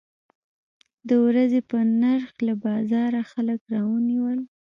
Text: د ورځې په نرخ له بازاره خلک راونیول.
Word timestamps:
د 1.07 1.09
ورځې 1.25 1.59
په 1.69 1.77
نرخ 2.01 2.33
له 2.47 2.53
بازاره 2.65 3.21
خلک 3.31 3.59
راونیول. 3.75 4.39